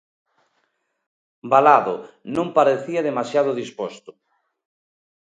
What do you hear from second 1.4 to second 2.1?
Valado